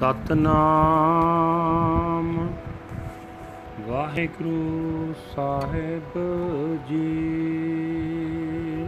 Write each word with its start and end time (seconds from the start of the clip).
ਸਤਨਾਮ। 0.00 2.48
ਵਾਹਿਗੁਰੂ 3.86 5.14
ਸਾਹਿਬ 5.36 6.18
ਜੀ। 6.88 8.86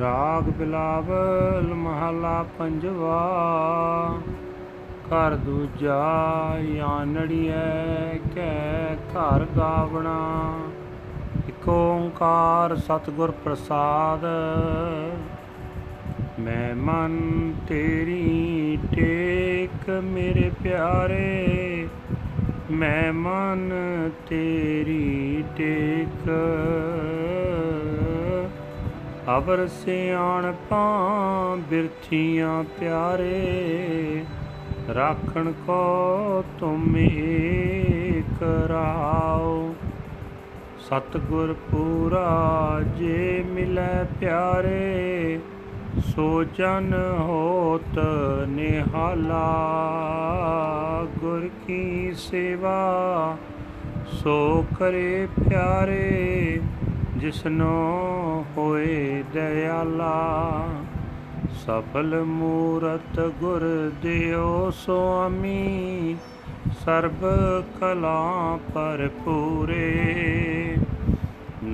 ਰਾਗ 0.00 0.42
ਬਿਲਾਵਲ 0.42 1.74
ਮਹਲਾ 1.74 2.44
ਪੰਜਵਾ। 2.58 4.18
ਘਰ 5.06 5.36
ਦੂਜਾ 5.36 6.58
ਆਨੜੀਐ 6.86 8.18
ਕੈ 8.34 8.94
ਘਰ 8.94 9.46
ਗਾਵਣਾ। 9.56 10.58
ਇਕ 11.48 11.68
ਓੰਕਾਰ 11.68 12.76
ਸਤਿਗੁਰ 12.76 13.30
ਪ੍ਰਸਾਦ। 13.30 14.20
ਮੈਂ 16.40 16.74
ਮਨ 16.74 17.54
ਤੇਰੀ 17.68 18.78
ਟੇਕ 19.86 20.02
ਮੇਰੇ 20.04 20.50
ਪਿਆਰੇ, 20.62 21.88
ਮੈਂ 22.70 23.12
ਮਨ 23.12 23.72
ਤੇਰੀ 24.28 25.44
ਟੇਕ। 25.56 26.28
ਅਵਰ 29.36 29.66
ਸਿਆਣਪਾਂ 29.66 31.56
ਬਿਰਥੀਆਂ 31.56 32.62
ਪਿਆਰੇ, 32.80 34.24
ਰਾਖਣ 34.94 35.52
ਕੋ 35.66 36.44
ਤੁਮ 36.60 36.96
ਏਕ 36.96 38.42
ਰਾਓ। 38.68 39.74
ਸਤਗੁਰ 40.80 41.54
ਪੂਰਾ 41.70 42.80
ਜੇ 42.98 43.44
ਮਿਲੈ 43.46 44.04
ਪਿਆਰੇ 44.20 45.38
ਸੋ 46.16 46.44
ਜਨ 46.44 46.92
ਹੋਤ 47.18 47.98
ਨਿਹਾਲਾ, 48.48 49.46
ਗੁਰ 51.20 51.48
ਕੀ 51.66 52.12
ਸੇਵਾ, 52.16 53.36
ਸੋ 54.12 54.64
ਕਰੇ 54.78 55.28
ਪਿਆਰੇ 55.48 56.60
ਜਿਸਨੋ 57.16 58.44
ਹੋਏ 58.56 59.24
ਦਇਆਲਾ। 59.32 60.68
ਸਫਲ 61.54 62.22
ਮੂਰਤ 62.24 63.20
ਗੁਰ 63.40 63.92
ਦਿਓ 64.02 64.70
ਸੁਆਮੀ, 64.70 66.16
ਸਰਬ 66.84 67.24
ਕਲਾ 67.80 68.58
ਭਰਪੂਰੇ। 68.74 70.53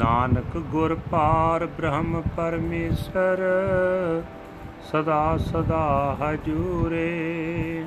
ਨਾਨਕ 0.00 0.56
ਗੁਰ 0.58 0.94
ਪਾਰ 1.10 1.66
ਬ੍ਰਹਮ 1.66 2.22
ਪਰਮੇਸ਼ਰ, 2.36 3.40
ਸਦਾ 4.82 5.36
ਸਦਾ 5.36 6.16
ਹਜੂਰੇ। 6.22 7.84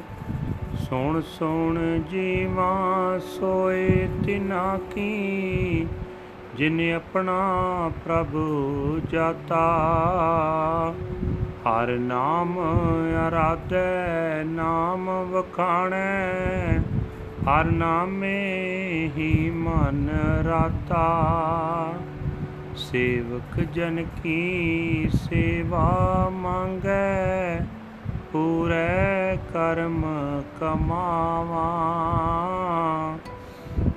ਸੁਣ 0.80 1.22
ਸੁਣ 1.22 1.80
ਜੀਵਾ 2.12 3.20
ਸੋਏ 3.26 4.08
ਤਿਨਾ 4.26 4.80
ਕੀ, 4.96 5.88
ਜਿਨ 6.56 6.80
ਆਪਣਾ 6.94 7.92
ਪ੍ਰਭੂ 8.06 9.02
ਜਾਤਾ। 9.12 9.66
ਹਰ 11.68 11.88
ਨਾਮ 11.88 12.58
ਅਰਾਧੈ, 13.28 14.44
ਨਾਮ 14.44 15.10
ਵਖਾਣੈ 15.24 16.80
ਹਰ 17.48 17.66
ਨਾਮੇ 17.66 19.10
ਹੀ 19.18 19.50
ਮਨ 19.56 20.10
ਰਾਤਾ। 20.46 21.08
ਸੇਵਕ 22.76 23.60
ਜਨ 23.60 24.04
ਕੀ 24.24 25.10
ਸੇਵਾ 25.14 26.30
ਮੰਗੈ, 26.34 27.66
ਪੂਰੇ 28.32 29.38
ਕਰਮ 29.54 30.02
ਕਮਾਵਾ। 30.60 31.68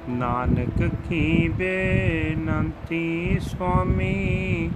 ਨਾਨਕ 0.08 0.90
ਕੀ 1.08 1.48
ਬੇਨੰਤੀ 1.48 3.38
ਸੁਆਮੀ 3.40 4.70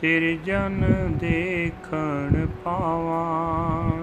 ਤੇਰੇ 0.00 0.36
ਜਨ 0.44 0.84
ਦੇਖਣ 1.20 2.46
ਪਾਵਾਂ। 2.64 3.97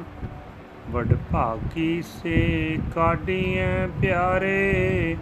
ਵਡ 0.95 1.15
ਭਾਗੀ 1.31 2.01
ਸੇ 2.01 2.79
ਕਾਢੀਐ 2.95 3.87
ਪਿਆਰੇ। 4.01 5.17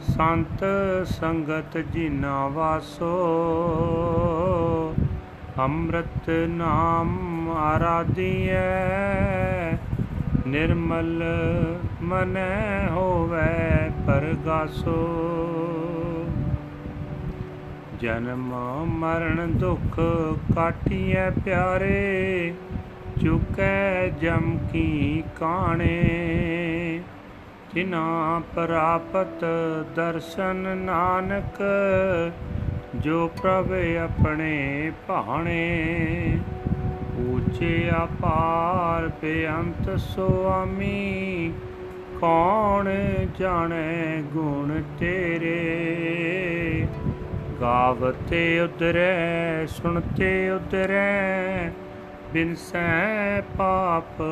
ਸੰਤ 0.00 0.64
ਸੰਗਤ 1.04 1.78
ਜਿਨਾ 1.78 2.46
ਵਾਸੋ, 2.48 3.10
ਅੰਮ੍ਰਿਤ 5.58 6.30
ਨਾਮ 6.48 7.50
ਆਰਾਧੀਐ। 7.50 8.56
ਨਿਰਮਲ 10.46 11.22
ਮਨੈ 12.02 12.88
ਹੋਵੇ 12.88 13.90
ਪਰਗਾਸੋ। 14.06 15.04
ਜਨਮ 18.00 18.54
ਮਰਨ 18.86 19.52
ਦੁਖ 19.52 20.00
ਕਾਟੀਐ 20.54 21.30
ਪਿਆਰੇ। 21.30 22.54
ਚੁਕੈ 23.22 24.08
ਜਮ 24.08 24.58
ਕੀ 24.72 25.24
ਕਾਣੇ 25.40 27.00
ਤਿਨਾ 27.74 28.42
ਪ੍ਰਾਪਤ 28.54 29.44
ਦਰਸ਼ਨ 29.96 30.56
ਨਾਨਕ, 30.76 31.62
ਜੋ 32.96 33.28
ਪ੍ਰਭ 33.28 33.72
ਆਪਣੇ 34.04 34.92
ਭਾਣੇ। 35.08 36.38
ਉੱਚੇ 37.28 37.90
ਅਪਾਰ 38.04 39.10
ਬੇਅੰਤ 39.22 40.00
ਸੁਆਮੀ, 40.00 41.52
ਕੌਣ 42.20 42.88
ਜਾਣੇ 43.38 44.22
ਗੁਣ 44.32 44.82
ਤੇਰੇ? 44.98 46.86
ਗਾਵਤੇ 47.60 48.60
ਉਦਰੈ 48.60 49.66
ਸੁਣਤੇ 49.66 50.50
ਉਦਰੈ 50.50 51.70
ਬਿਨ 52.32 52.54
ਸੈ 52.54 53.40
ਪਾਪ 53.58 54.22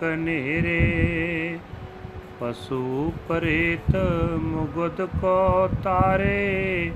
ਕਨੇਰੇ, 0.00 1.58
ਪਸੂ 2.40 3.12
ਪਰੇਤ 3.28 3.96
ਮੁਗਦ 4.42 5.04
ਕੋ 5.20 5.68
ਤਾਰੇ, 5.84 6.92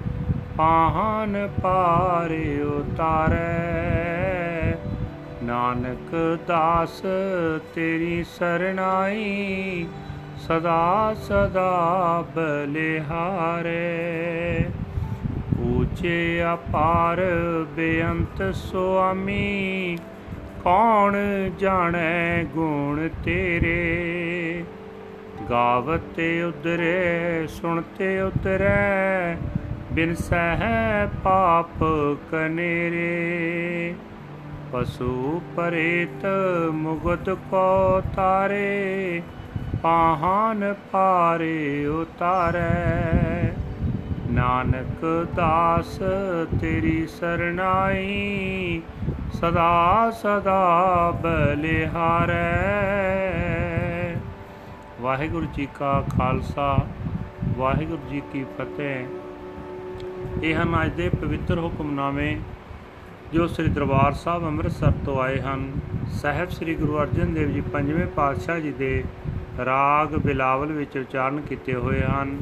ਪਾਹਨ 0.56 1.48
ਪਾਰੇ 1.62 2.62
ਉਤਾਰੈ। 2.62 3.68
ਨਾਨਕ 5.42 6.38
ਦਾਸ 6.48 7.02
ਤੇਰੀ 7.74 8.24
ਸਰਣਾਈ, 8.24 9.86
ਸਦਾ 10.38 11.14
ਸਦਾ 11.14 12.24
ਬਲਿਹਾਰੇ। 12.36 13.90
ਉੱਚੇ 15.70 16.44
ਅਪਾਰ 16.54 17.22
ਬੇਅੰਤ 17.76 18.54
ਸੁਆਮੀ 18.54 19.98
ਕੌਣ 20.64 21.16
ਜਾਣੈ 21.58 22.44
ਗੁਣ 22.44 23.08
ਤੇਰੇ? 23.24 24.64
ਗਾਵਤੇ 25.50 26.42
ਉਦਰੇ 26.42 27.46
ਸੁਣਤੇ 27.46 28.20
ਉਦਰੈ, 28.20 29.36
ਬਿਨ 29.92 30.14
ਸਹਿ 30.14 31.08
ਪਾਪ 31.24 31.84
ਕਨੇਰੇ। 32.30 33.94
ਪਸੂ 34.72 35.42
ਪਰੇਤ 35.56 36.26
ਮੁਗਦ 36.72 37.34
ਕੋ 37.34 38.02
ਤਾਰੇ, 38.16 39.22
ਪਾਹਨ 39.82 40.74
ਪਾਰੇ 40.92 41.86
ਉਤਾਰੈ। 41.86 43.52
ਨਾਨਕ 44.30 45.28
ਦਾਸ 45.36 45.98
ਤੇਰੀ 46.60 47.06
ਸਰਣਾਈ 47.06 48.82
ਸਦਾ 49.32 50.10
ਸਦਾ 50.10 51.10
ਬਲਿਹਾਰੈ 51.10 52.36
ਵਾਹਿਗੁਰੂ 55.00 55.46
ਜੀ 55.54 55.68
ਕਾ 55.78 56.04
ਖਾਲਸਾ, 56.18 56.86
ਵਾਹਿਗੁਰੂ 57.56 58.08
ਜੀ 58.10 58.22
ਕੀ 58.32 58.44
ਫਤਿਹ। 58.44 59.06
ਇਹ 60.42 60.54
ਹਨ 60.54 60.84
ਅੱਜ 60.84 60.90
ਦੇ 60.90 61.08
ਪਵਿੱਤਰ 61.08 61.58
ਹੁਕਮਨਾਮੇ, 61.58 62.40
ਜੋ 63.32 63.46
ਸ੍ਰੀ 63.46 63.68
ਦਰਬਾਰ 63.68 64.12
ਸਾਹਿਬ 64.12 64.46
ਅੰਮ੍ਰਿਤਸਰ 64.46 64.92
ਤੋਂ 65.04 65.20
ਆਏ 65.20 65.40
ਹਨ। 65.40 65.72
ਸਹਿਬ 66.08 66.50
ਸ੍ਰੀ 66.50 66.74
ਗੁਰੂ 66.74 66.98
ਅਰਜਨ 66.98 67.34
ਦੇਵ 67.34 67.50
ਜੀ 67.50 67.60
ਪੰਜਵੇਂ 67.60 68.06
ਪਾਤਸ਼ਾਹ 68.06 68.60
ਜੀ 68.60 68.72
ਦੇ 68.72 69.04
ਰਾਗ 69.64 70.08
ਬਿਲਾਵਲ 70.08 70.72
ਵਿੱਚ 70.72 70.98
ਉਚਾਰਨ 70.98 71.40
ਕੀਤੇ 71.40 71.74
ਹੋਏ 71.74 72.02
ਹਨ। 72.02 72.38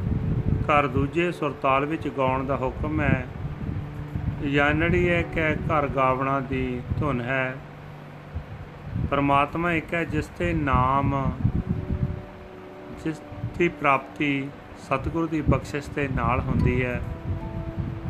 ਘਰ 0.63 0.87
ਦੂਜੇ 0.87 1.31
ਸੁਰਤਾਲ 1.31 1.85
ਵਿੱਚ 1.85 2.07
ਗਾਉਣ 2.07 2.45
ਦਾ 2.45 2.55
ਹੁਕਮ 2.55 3.01
ਹੈ। 3.01 3.25
ਜਾਣੜੀ 4.37 5.09
ਹੈ 5.09 5.21
ਕਿ 5.21 5.53
ਘਰ 5.53 5.87
ਗਾਵਣਾ 5.87 6.39
ਦੀ 6.39 6.81
ਧੁਨ 6.99 7.21
ਹੈ। 7.21 7.55
ਪਰਮਾਤਮਾ 9.11 9.73
ਇੱਕ 9.73 9.93
ਹੈ, 9.93 10.03
ਜਿਸ 10.03 10.25
ਤੇ 10.25 10.53
ਨਾਮ, 10.53 11.31
ਜਿਸ 13.03 13.21
ਦੀ 13.57 13.67
ਪ੍ਰਾਪਤੀ 13.67 14.49
ਸਤਿਗੁਰੂ 14.77 15.27
ਦੀ 15.27 15.41
ਬਖਸ਼ਿਸ਼ 15.41 15.89
ਦੇ 15.89 16.07
ਨਾਲ 16.07 16.39
ਹੁੰਦੀ 16.39 16.85
ਹੈ। 16.85 17.01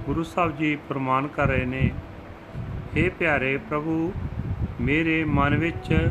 ਗੁਰੂ 0.06 0.24
ਸਾਹਿਬ 0.24 0.58
ਜੀ 0.58 0.76
ਪ੍ਰਮਾਨ 0.76 1.28
ਕਰ 1.28 1.48
ਰਹੇ 1.48 1.66
ਨੇ 1.66 1.92
हे 2.98 3.12
ਪਿਆਰੇ 3.20 3.58
ਪ੍ਰਭੂ, 3.58 4.14
ਮੇਰੇ 4.82 5.24
ਮਨ 5.24 5.56
ਵਿੱਚ 5.56 6.10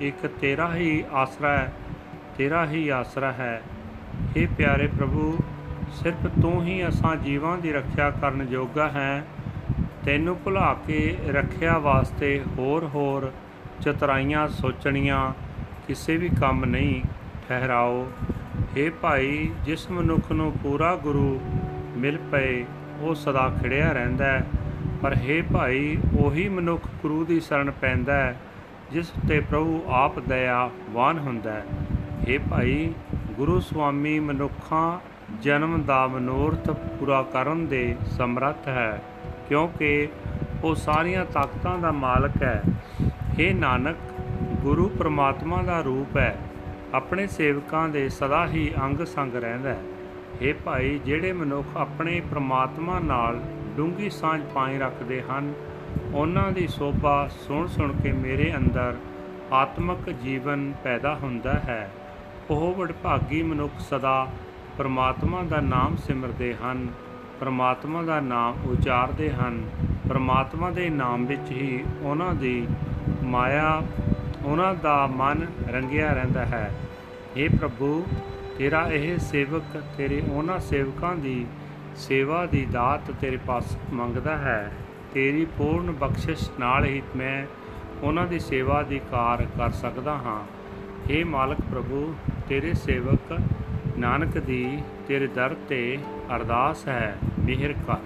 ਇੱਕ 0.00 0.26
ਤੇਰਾ 0.26 0.74
ਹੀ 0.74 1.04
ਆਸਰਾ 1.12 1.58
ਹੈ, 1.58 1.72
ਤੇਰਾ 2.38 2.66
ਹੀ 2.66 2.88
ਆਸਰਾ 2.88 3.32
ਹੈ। 3.32 3.62
हे 4.38 4.48
ਪਿਆਰੇ 4.58 4.86
ਪ੍ਰਭੂ, 4.86 5.38
ਸਿਰਫ 5.90 6.26
ਤੂੰ 6.42 6.64
ਹੀ 6.64 6.88
ਅਸਾਂ 6.88 7.16
ਜੀਵਾਂ 7.16 7.58
ਦੀ 7.58 7.72
ਰੱਖਿਆ 7.72 8.10
ਕਰਨ 8.10 8.46
ਜੋਗਾ 8.46 8.88
ਹੈ। 8.88 9.24
ਤੈਨੂੰ 10.05 10.35
ਭੁਲਾ 10.35 10.73
ਕੇ 10.87 11.17
ਰੱਖਿਆ 11.27 11.77
ਵਾਸਤੇ 11.79 12.39
ਹੋਰ 12.57 12.85
ਹੋਰ 12.85 13.31
ਚਤਰਾਈਆਂ 13.81 14.47
ਸੋਚਣੀਆਂ 14.51 15.31
ਕਿਸੇ 15.87 16.17
ਵੀ 16.17 16.29
ਕੰਮ 16.39 16.65
ਨਹੀਂ 16.65 17.01
ਠਹਿਰਾਓ 17.47 18.05
हे 18.71 18.89
ਭਾਈ 19.01 19.49
ਜਿਸ 19.65 19.89
ਮਨੁੱਖ 19.91 20.31
ਨੂੰ 20.31 20.51
ਪੂਰਾ 20.53 20.95
ਗੁਰੂ 20.95 21.39
ਮਿਲ 21.95 22.17
ਪਏ 22.31 22.65
ਉਹ 23.01 23.15
ਸਦਾ 23.15 23.49
ਖਿੜਿਆ 23.61 23.91
ਰਹਿੰਦਾ 23.91 24.25
ਹੈ 24.25 24.45
ਪਰ 25.01 25.15
हे 25.15 25.41
ਭਾਈ 25.53 25.97
ਉਹੀ 26.19 26.47
ਮਨੁੱਖ 26.49 26.87
ਗੁਰੂ 27.01 27.23
ਦੀ 27.25 27.39
ਸ਼ਰਨ 27.39 27.71
ਪੈਂਦਾ 27.71 28.13
ਹੈ 28.15 28.35
ਜਿਸ 28.91 29.11
ਤੇ 29.29 29.39
ਪ੍ਰਭੂ 29.41 29.81
ਆਪ 29.95 30.19
ਦਇਆਵਾਨ 30.19 31.19
ਹੁੰਦਾ 31.19 31.51
ਹੈ 31.51 31.65
हे 32.21 32.39
ਭਾਈ 32.49 32.91
ਗੁਰੂ 33.37 33.59
ਸੁਆਮੀ 33.61 34.19
ਮਨੁੱਖਾਂ 34.21 34.99
ਜਨਮ 35.41 35.81
ਦਾ 35.83 36.05
ਮਨੋਰਥ 36.07 36.69
ਪੂਰਾ 36.71 37.21
ਕਰਨ 37.23 37.65
ਦੇ 37.67 37.95
ਸਮਰੱਥ 38.17 38.67
ਹੈ 38.67 39.01
ਕਿਉਂਕਿ 39.48 40.08
ਉਹ 40.64 40.74
ਸਾਰੀਆਂ 40.74 41.24
ਤਾਕਤਾਂ 41.24 41.78
ਦਾ 41.78 41.92
ਮਾਲਕ 41.92 42.42
ਹੈ। 42.42 42.62
हे 43.02 43.54
ਨਾਨਕ, 43.54 43.96
ਗੁਰੂ 44.62 44.88
ਪ੍ਰਮਾਤਮਾ 44.88 45.62
ਦਾ 45.62 45.80
ਰੂਪ 45.80 46.16
ਹੈ। 46.16 46.38
ਆਪਣੇ 46.94 47.26
ਸੇਵਕਾਂ 47.26 47.88
ਦੇ 47.88 48.08
ਸਦਾ 48.08 48.46
ਹੀ 48.46 48.72
ਅੰਗ 48.82 49.04
ਸੰਗ 49.04 49.34
ਰਹਿੰਦਾ 49.34 49.68
ਹੈ। 49.68 49.80
हे 50.42 50.56
ਭਾਈ, 50.64 50.98
ਜਿਹੜੇ 50.98 51.32
ਮਨੁੱਖ 51.32 51.76
ਆਪਣੇ 51.76 52.22
ਪ੍ਰਮਾਤਮਾ 52.30 52.98
ਨਾਲ 52.98 53.40
ਡੂੰਗੀ 53.76 54.10
ਸਾਂਝ 54.10 54.42
ਪਾਈ 54.54 54.78
ਰੱਖਦੇ 54.78 55.22
ਹਨ, 55.22 55.52
ਉਹਨਾਂ 56.14 56.52
ਦੀ 56.52 56.66
ਸੋਭਾ 56.66 57.28
ਸੁਣ 57.28 57.66
ਸੁਣ 57.66 57.92
ਕੇ 58.02 58.12
ਮੇਰੇ 58.12 58.54
ਅੰਦਰ 58.56 58.96
ਆਤਮਿਕ 59.52 60.10
ਜੀਵਨ 60.10 60.74
ਪੈਦਾ 60.84 61.14
ਹੁੰਦਾ 61.14 61.52
ਹੈ। 61.52 61.90
ਉਹ 62.50 62.74
ਵਡਭਾਗੀ 62.74 63.42
ਮਨੁੱਖ 63.42 63.72
ਸਦਾ 63.78 64.26
ਪ੍ਰਮਾਤਮਾ 64.78 65.42
ਦਾ 65.42 65.60
ਨਾਮ 65.60 65.96
ਸਿਮਰਦੇ 65.96 66.54
ਹਨ। 66.54 66.88
ਪ੍ਰਮਾਤਮਾ 67.40 68.02
ਦਾ 68.02 68.20
ਨਾਮ 68.20 68.54
ਉਚਾਰਦੇ 68.64 69.32
ਹਨ। 69.32 69.70
ਪ੍ਰਮਾਤਮਾ 70.08 70.70
ਦੇ 70.70 70.90
ਨਾਮ 70.90 71.26
ਵਿੱਚ 71.26 71.50
ਹੀ 71.50 71.84
ਉਹਨਾਂ 72.02 72.34
ਦੀ 72.34 72.66
ਮਾਇਆ, 73.22 73.82
ਉਹਨਾਂ 74.44 74.74
ਦਾ 74.74 75.06
ਮਨ 75.06 75.46
ਰੰਗਿਆ 75.70 76.12
ਰਹਿੰਦਾ 76.12 76.46
ਹੈ। 76.46 76.74
हे 77.36 77.56
ਪ੍ਰਭੂ, 77.56 78.06
ਤੇਰਾ 78.58 78.88
ਇਹ 78.92 79.18
ਸੇਵਕ 79.18 79.62
ਤੇਰੇ 79.96 80.22
ਉਹਨਾਂ 80.32 80.58
ਸੇਵਕਾਂ 80.58 81.16
ਦੀ 81.16 81.46
ਸੇਵਾ 81.96 82.46
ਦੀ 82.46 82.66
ਦਾਤ 82.66 83.10
ਤੇਰੇ 83.10 83.36
ਪਾਸ 83.36 83.78
ਮੰਗਦਾ 83.92 84.36
ਹੈ। 84.36 84.72
ਤੇਰੀ 85.14 85.44
ਪੂਰਨ 85.44 85.90
ਬਖਸ਼ਿਸ਼ 85.90 86.50
ਨਾਲ 86.60 86.84
ਹੀ 86.84 87.02
ਮੈਂ 87.16 87.46
ਉਹਨਾਂ 88.02 88.26
ਦੀ 88.26 88.38
ਸੇਵਾ 88.38 88.82
ਦੀ 88.82 89.00
ਕਾਰ 89.10 89.46
ਕਰ 89.58 89.70
ਸਕਦਾ 89.70 90.12
ਹਾਂ। 90.12 90.42
हे 91.08 91.26
ਮਾਲਕ 91.26 91.60
ਪ੍ਰਭੂ, 91.70 92.14
ਤੇਰੇ 92.48 92.74
ਸੇਵਕ 92.74 93.38
ਨਾਨਕ 93.98 94.38
ਦੀ 94.38 94.82
ਤੇਰੇ 95.08 95.26
ਦਰ 95.26 95.56
ਤੇ 95.68 95.98
ਅਰਦਾਸ 96.36 96.88
ਹੈ, 96.88 97.16
ਮਿਹਰ 97.38 97.72
ਕਰ। 97.72 97.96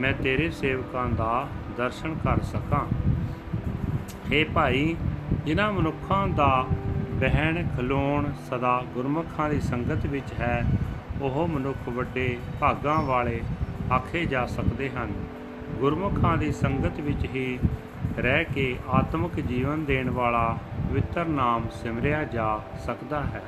ਮੈਂ 0.00 0.12
ਤੇਰੇ 0.12 0.50
ਸੇਵਕਾਂ 0.50 1.08
ਦਾ 1.08 1.48
ਦਰਸ਼ਨ 1.76 2.14
ਕਰ 2.14 2.40
ਸਕਾਂ। 2.40 2.86
हे 4.30 4.46
ਭਾਈ, 4.54 4.96
ਜਿਨ੍ਹਾਂ 5.44 5.72
ਮਨੁੱਖਾਂ 5.72 6.28
ਦਾ 6.28 6.66
ਬਹਿਣ 7.12 7.68
ਖਲੋਣ 7.76 8.32
ਸਦਾ 8.50 8.84
ਗੁਰਮੁਖਾਂ 8.94 9.50
ਦੀ 9.50 9.60
ਸੰਗਤ 9.60 10.06
ਵਿੱਚ 10.06 10.32
ਹੈ, 10.40 10.64
ਉਹ 11.22 11.48
ਮਨੁੱਖ 11.48 11.88
ਵੱਡੇ 11.88 12.38
ਭਾਗਾਂ 12.60 13.02
ਵਾਲੇ 13.02 13.40
ਆਖੇ 13.92 14.24
ਜਾ 14.24 14.46
ਸਕਦੇ 14.46 14.90
ਹਨ। 14.90 15.12
ਗੁਰਮੁਖਾਂ 15.78 16.36
ਦੀ 16.36 16.52
ਸੰਗਤ 16.52 17.00
ਵਿੱਚ 17.00 17.24
ਹੀ 17.24 17.58
ਰਹਿ 18.18 18.44
ਕੇ 18.44 18.76
ਆਤਮਿਕ 18.88 19.40
ਜੀਵਨ 19.40 19.84
ਦੇਣ 19.84 20.10
ਵਾਲਾ 20.10 20.58
ਪਵਿੱਤਰ 20.90 21.24
ਨਾਮ 21.24 21.68
ਸਿਮਰਿਆ 21.72 22.24
ਜਾ 22.24 22.60
ਸਕਦਾ 22.86 23.20
ਹੈ। 23.20 23.42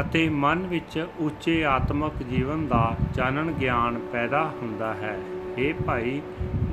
ਅਤੇ 0.00 0.28
ਮਨ 0.28 0.58
ਵਿੱਚ 0.58 1.06
ਉੱਚੇ 1.18 1.64
ਆਤਮਿਕ 1.64 2.22
ਜੀਵਨ 2.22 2.66
ਦਾ 2.66 2.96
ਚਾਨਣ 3.14 3.52
ਗਿਆਨ 3.52 3.98
ਪੈਦਾ 3.98 4.52
ਹੁੰਦਾ 4.62 4.94
ਹੈ। 4.94 5.18
ਇਹ 5.58 5.74
ਭਾਈ, 5.74 6.22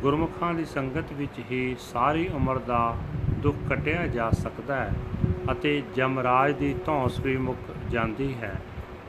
ਗੁਰਮੁਖਾਂ 0.02 0.54
ਦੀ 0.54 0.66
ਸੰਗਤ 0.66 1.14
ਵਿੱਚ 1.14 1.42
ਹੀ 1.52 1.76
ਸਾਰੀ 1.80 2.28
ਉਮਰ 2.28 2.58
ਦਾ 2.58 2.98
ਦੁੱਖ 3.30 3.58
ਕਟਿਆ 3.70 4.08
ਜਾ 4.08 4.30
ਸਕਦਾ 4.32 4.76
ਹੈ 4.76 4.92
ਅਤੇ 5.52 5.84
ਜਮਰਾਜ 5.96 6.54
ਦੀ 6.54 6.76
ਧੌਂਸ 6.86 7.20
ਵੀ 7.20 7.38
ਮੁੱਕ 7.38 7.74
ਜਾਂਦੀ 7.90 8.34
ਹੈ। 8.34 8.62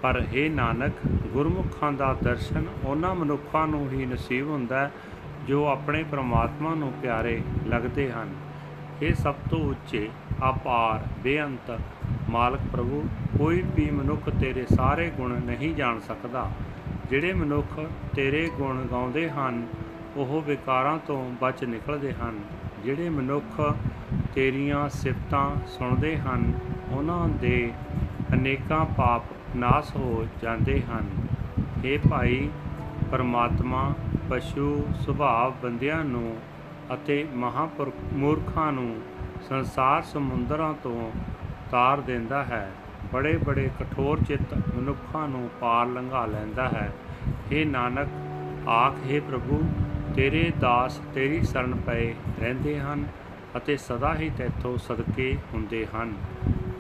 ਪਰ 0.03 0.23
हे 0.33 0.51
ਨਾਨਕ, 0.51 0.93
ਗੁਰਮੁਖਾਂ 1.07 1.93
ਦਾ 1.93 2.17
ਦਰਸ਼ਨ 2.23 2.65
ਉਹਨਾਂ 2.85 3.15
ਮਨੁੱਖਾਂ 3.15 3.67
ਨੂੰ 3.67 3.91
ਹੀ 3.91 4.07
ਨਸੀਬ 4.07 4.49
ਹੁੰਦਾ 4.49 4.81
ਹੈ 4.81 4.91
ਜੋ 5.47 5.67
ਆਪਣੇ 5.67 6.03
ਪ੍ਰਮਾਤਮਾ 6.03 6.75
ਨੂੰ 6.75 6.93
ਪਿਆਰੇ 7.03 7.43
ਲੱਗਦੇ 7.67 8.13
ਹਨ। 8.13 8.35
ਇਹ 9.03 9.15
ਸਭ 9.15 9.35
ਤੋਂ 9.51 9.59
ਉੱਚੇ, 9.59 10.11
ਅਪਾਰ, 10.51 11.07
ਬੇਅੰਤ 11.23 11.79
ਮਾਲਕ 12.31 12.61
ਪ੍ਰਭੂ, 12.73 13.09
ਕੋਈ 13.39 13.63
ਵੀ 13.77 13.91
ਮਨੁੱਖ 13.91 14.31
ਤੇਰੇ 14.31 14.67
ਸਾਰੇ 14.77 15.11
ਗੁਣ 15.11 15.33
ਨਹੀਂ 15.33 15.75
ਜਾਣ 15.75 16.01
ਸਕਦਾ। 16.01 16.51
ਜਿਹੜੇ 17.11 17.33
ਮਨੁੱਖ 17.33 17.81
ਤੇਰੇ 18.15 18.51
ਗੁਣ 18.59 18.87
ਗਾਉਂਦੇ 18.87 19.31
ਹਨ, 19.31 19.67
ਉਹ 20.17 20.43
ਵਿਕਾਰਾਂ 20.43 20.99
ਤੋਂ 20.99 21.31
ਬਚ 21.41 21.65
ਨਿਕਲਦੇ 21.65 22.13
ਹਨ। 22.13 22.41
ਜਿਹੜੇ 22.85 23.09
ਮਨੁੱਖ 23.09 23.75
ਤੇਰੀਆਂ 24.35 24.89
ਸਿਫਤਾਂ 24.89 25.67
ਸੁਣਦੇ 25.67 26.17
ਹਨ, 26.19 26.53
ਉਹਨਾਂ 26.91 27.29
ਦੇ 27.29 27.73
ਅਨੇਕਾਂ 28.33 28.85
ਪਾਪ 28.85 29.23
ਨਾਸ 29.57 29.97
ਹੋ 29.97 30.27
ਜਾਂਦੇ 30.43 30.83
ਹਨ। 30.83 31.07
ਇਹ 31.85 31.99
ਭਾਈ, 32.11 32.49
ਪਰਮਾਤਮਾ, 33.11 33.95
ਪਸ਼ੂ 34.31 34.87
ਸੁਭਾਵ 35.01 35.55
ਬੰਦਿਆਂ 35.63 36.05
ਨੂੰ 36.05 36.37
ਅਤੇ 36.95 37.27
ਮਹਾਪੁਰਖ 37.35 37.93
ਮੂਰਖਾਂ 38.13 38.73
ਨੂੰ 38.73 39.01
ਸੰਸਾਰ 39.49 40.03
ਸਮੁੰਦਰਾਂ 40.03 40.75
ਤੋਂ 40.75 41.13
ਤਾਰ 41.71 42.01
ਦਿੰਦਾ 42.01 42.45
ਹੈ। 42.45 42.73
ਬੜੇ 43.13 43.37
ਬੜੇ 43.37 43.71
ਕਠੋਰ 43.81 44.21
ਚਿੱਤ 44.23 44.55
ਮਨੁੱਖਾਂ 44.75 45.29
ਨੂੰ 45.29 45.51
ਪਾਰ 45.61 45.87
ਲੰਘਾ 45.87 46.27
ਲੈਂਦਾ 46.27 46.69
ਹੈ। 46.69 46.93
हे 47.29 47.69
ਨਾਨਕ, 47.69 48.09
ਆਖ, 48.69 48.95
ਹੈ 49.13 49.21
ਪ੍ਰਭੂ, 49.21 49.73
ਤੇਰੇ 50.17 50.53
ਦਾਸ 50.61 51.01
ਤੇਰੀ 51.15 51.43
ਸ਼ਰਨ 51.43 51.75
ਪਏ 51.75 52.15
ਰਹਿੰਦੇ 52.41 52.81
ਹਨ 52.81 53.07
ਅਤੇ 53.57 53.77
ਸਦਾ 53.77 54.15
ਹੀ 54.15 54.31
ਤੇਥੋਂ 54.31 54.79
ਸਦਕੇ 54.79 55.39
ਹੁੰਦੇ 55.55 55.87
ਹਨ। 55.97 56.15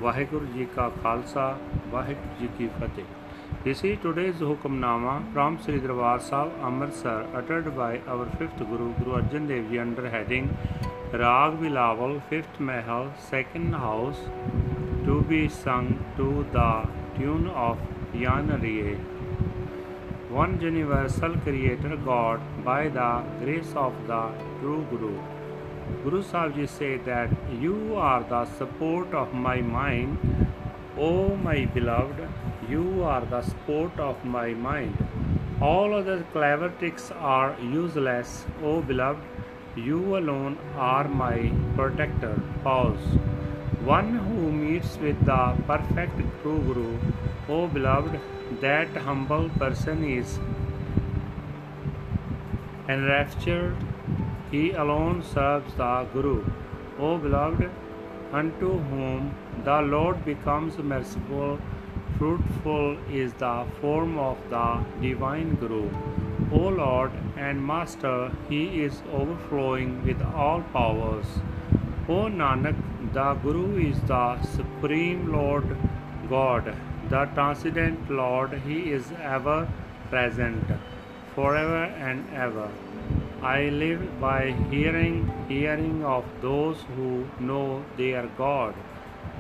ਵਾਹਿਗੁਰੂ 0.00 0.46
ਜੀ 0.46 0.66
ਕਾ 0.76 0.88
ਖਾਲਸਾ, 0.88 1.58
ਵਾਹਿਗੁਰੂ 1.88 2.40
ਜੀ 2.40 2.48
ਕੀ 2.58 2.68
ਫਤਿਹ। 2.80 3.04
This 3.64 3.82
is 3.82 3.98
today's 4.02 4.40
Hukamnama 4.46 5.32
from 5.32 5.54
Sri 5.64 5.78
Darbar 5.80 6.20
Sahib 6.20 6.52
Amritsar 6.62 7.26
uttered 7.34 7.74
by 7.74 7.92
our 8.14 8.26
fifth 8.38 8.58
Guru 8.58 8.88
Guru 8.96 9.12
Arjan 9.18 9.48
Dev 9.48 9.70
Ji 9.70 9.78
under 9.78 10.10
heading 10.14 10.50
Rag 11.12 11.54
Bilawal 11.62 12.20
fifth 12.28 12.60
Mahal 12.60 13.08
second 13.28 13.72
house 13.72 14.20
to 15.06 15.22
be 15.30 15.48
sung 15.48 15.88
to 16.18 16.44
the 16.52 16.86
tune 17.16 17.46
of 17.46 17.78
Yanariye. 18.12 18.98
One 20.28 20.60
universal 20.60 21.38
creator 21.38 21.96
God 21.96 22.42
by 22.66 22.88
the 22.88 23.10
grace 23.40 23.72
of 23.74 23.94
the 24.06 24.22
true 24.60 24.86
Guru. 24.90 25.14
Guru 26.02 26.22
Sahib 26.22 26.56
Ji 26.56 26.66
said 26.66 27.06
that 27.06 27.30
you 27.62 27.96
are 27.96 28.22
the 28.24 28.44
support 28.58 29.14
of 29.14 29.32
my 29.32 29.62
mind, 29.62 30.18
O 30.96 31.34
my 31.34 31.64
beloved, 31.64 32.28
you 32.68 33.02
are 33.02 33.24
the 33.24 33.42
sport 33.42 33.98
of 33.98 34.24
my 34.24 34.54
mind. 34.54 34.96
All 35.60 35.92
other 35.92 36.24
clever 36.32 36.68
tricks 36.68 37.10
are 37.10 37.56
useless, 37.60 38.46
O 38.62 38.80
beloved, 38.80 39.22
you 39.74 40.16
alone 40.16 40.56
are 40.76 41.08
my 41.08 41.50
protector. 41.74 42.40
Pause. 42.62 43.18
One 43.84 44.14
who 44.14 44.52
meets 44.52 44.96
with 44.98 45.24
the 45.26 45.56
perfect 45.66 46.16
true 46.42 46.60
Guru, 46.60 46.98
O 47.48 47.66
beloved, 47.66 48.20
that 48.60 48.96
humble 48.96 49.48
person 49.48 50.04
is 50.04 50.38
enraptured. 52.88 53.74
He 54.52 54.70
alone 54.70 55.24
serves 55.24 55.74
the 55.74 56.06
Guru. 56.12 56.44
O 57.00 57.18
beloved, 57.18 57.68
unto 58.40 58.68
whom 58.90 59.32
the 59.64 59.80
Lord 59.80 60.24
becomes 60.24 60.78
merciful, 60.78 61.58
fruitful 62.18 62.96
is 63.22 63.32
the 63.34 63.56
form 63.80 64.18
of 64.18 64.38
the 64.50 64.68
divine 65.00 65.54
Guru. 65.60 65.84
O 66.52 66.62
Lord 66.78 67.12
and 67.36 67.64
Master, 67.64 68.32
He 68.48 68.62
is 68.86 69.02
overflowing 69.12 69.92
with 70.06 70.22
all 70.22 70.62
powers. 70.72 71.26
O 72.08 72.18
Nanak, 72.40 72.80
the 73.12 73.28
Guru 73.44 73.68
is 73.90 74.00
the 74.12 74.42
Supreme 74.56 75.32
Lord 75.32 75.76
God, 76.28 76.74
the 77.08 77.24
Transcendent 77.34 78.10
Lord. 78.10 78.52
He 78.66 78.80
is 78.98 79.12
ever 79.36 79.68
present, 80.10 80.64
forever 81.34 81.84
and 82.08 82.24
ever. 82.34 82.68
I 83.44 83.68
live 83.68 84.20
by 84.20 84.52
hearing, 84.70 85.30
hearing 85.48 86.02
of 86.02 86.24
those 86.40 86.78
who 86.96 87.26
know 87.38 87.84
their 87.98 88.26
God. 88.38 88.74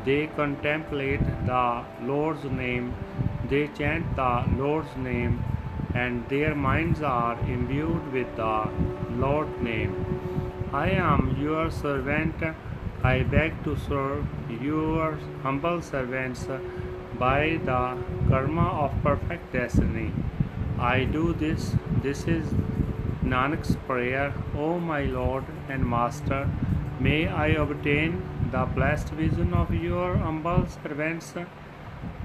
They 0.04 0.26
contemplate 0.26 1.24
the 1.46 1.84
Lord's 2.02 2.44
name, 2.44 2.94
they 3.48 3.68
chant 3.68 4.14
the 4.16 4.44
Lord's 4.58 4.94
name, 4.96 5.42
and 5.94 6.28
their 6.28 6.54
minds 6.54 7.00
are 7.00 7.38
imbued 7.40 8.12
with 8.12 8.36
the 8.36 8.68
Lord's 9.24 9.62
name. 9.62 9.96
I 10.72 10.90
am 10.90 11.36
your 11.40 11.70
servant 11.70 12.42
I 13.04 13.22
beg 13.22 13.62
to 13.64 13.76
serve 13.76 14.26
your 14.62 15.18
humble 15.42 15.82
servants 15.82 16.46
by 17.18 17.60
the 17.64 17.96
karma 18.28 18.68
of 18.84 18.94
perfect 19.02 19.52
destiny. 19.52 20.10
I 20.78 21.04
do 21.04 21.34
this. 21.34 21.76
This 22.02 22.26
is 22.26 22.54
Nanak's 23.24 23.76
prayer, 23.86 24.34
O 24.54 24.78
my 24.78 25.04
Lord 25.04 25.44
and 25.68 25.88
Master. 25.88 26.48
May 27.00 27.26
I 27.26 27.46
obtain 27.48 28.22
the 28.52 28.66
blessed 28.66 29.08
vision 29.10 29.54
of 29.54 29.72
your 29.72 30.16
humble 30.18 30.66
servants. 30.66 31.32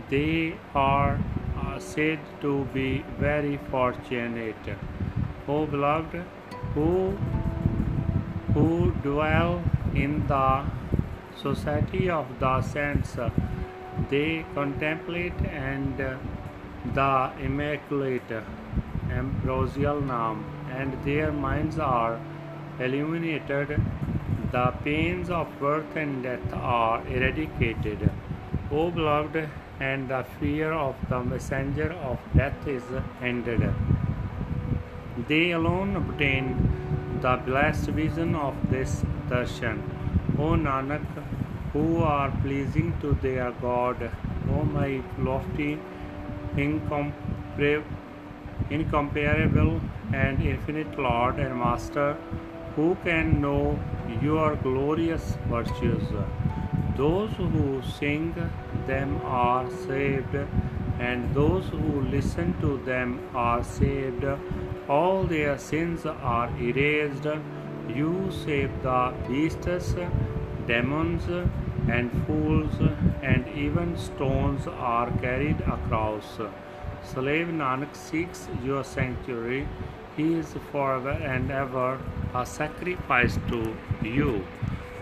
They 0.10 0.58
are 0.75 1.18
uh, 1.58 1.79
said 1.79 2.20
to 2.41 2.65
be 2.74 3.06
very 3.18 3.58
fortunate. 3.72 4.75
O 5.48 5.65
beloved, 5.65 6.24
who 6.74 7.18
who 8.53 8.91
dwell 9.03 9.63
in 9.94 10.27
the 10.27 10.65
society 11.36 12.10
of 12.10 12.27
the 12.39 12.62
saints, 12.62 13.15
they 14.10 14.46
contemplate 14.53 15.39
and 15.46 15.98
the 16.94 17.32
immaculate 17.41 18.32
ambrosial 19.12 20.01
name, 20.01 20.44
and 20.79 20.98
their 21.03 21.31
minds 21.31 21.77
are 21.77 22.19
illuminated. 22.79 23.81
The 24.51 24.67
pains 24.83 25.29
of 25.29 25.48
birth 25.59 25.95
and 25.95 26.24
death 26.24 26.53
are 26.53 27.00
eradicated. 27.07 28.09
O 28.71 28.89
beloved, 28.91 29.50
and 29.79 30.09
the 30.09 30.24
fear 30.39 30.71
of 30.74 30.95
the 31.09 31.19
messenger 31.24 31.91
of 32.09 32.17
death 32.36 32.67
is 32.67 32.83
ended. 33.21 33.62
They 35.27 35.51
alone 35.51 35.95
obtain 36.01 36.50
the 37.21 37.36
blessed 37.45 37.89
vision 38.01 38.36
of 38.36 38.55
this 38.71 39.03
darshan. 39.29 39.79
O 40.38 40.50
Nanak, 40.65 41.07
who 41.74 41.86
are 42.03 42.31
pleasing 42.43 42.93
to 43.01 43.13
their 43.21 43.51
God, 43.62 44.09
O 44.51 44.63
my 44.63 45.01
lofty, 45.29 45.71
incomparable, 46.55 47.99
incomparable 48.69 49.81
and 50.13 50.41
infinite 50.41 50.97
Lord 50.97 51.39
and 51.39 51.55
Master, 51.57 52.17
who 52.75 52.95
can 53.03 53.41
know 53.41 53.79
your 54.21 54.55
glorious 54.57 55.38
virtues. 55.47 56.03
Those 56.95 57.31
who 57.31 57.81
sing 57.81 58.35
them 58.88 59.21
are 59.23 59.69
saved, 59.71 60.35
and 60.99 61.33
those 61.33 61.65
who 61.69 62.01
listen 62.01 62.53
to 62.61 62.77
them 62.85 63.19
are 63.33 63.63
saved. 63.63 64.25
All 64.89 65.23
their 65.23 65.57
sins 65.57 66.05
are 66.05 66.49
erased. 66.59 67.27
You 67.88 68.29
save 68.31 68.71
the 68.83 69.13
beasts, 69.27 69.95
demons, 70.67 71.27
and 71.88 72.11
fools, 72.25 72.73
and 73.23 73.47
even 73.55 73.97
stones 73.97 74.67
are 74.67 75.09
carried 75.21 75.61
across. 75.61 76.39
Slave 77.04 77.49
Nanak 77.49 77.94
seeks 77.94 78.49
your 78.64 78.83
sanctuary. 78.85 79.66
He 80.16 80.26
is 80.35 80.54
forever 80.71 81.16
and 81.33 81.50
ever 81.52 81.99
a 82.35 82.44
sacrifice 82.47 83.38
to 83.50 83.62
you. 84.16 84.33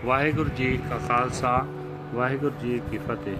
Waheguru 0.05 0.49
ji 0.55 0.77
ਕਾ 0.89 0.97
ਖਾਲਸਾ 1.07 1.65
ਵਾਹਿਗੁਰੂ 2.13 2.59
ਜੀ 2.61 2.79
ਕੀ 2.91 2.97
ਫਤਿਹ 2.97 3.37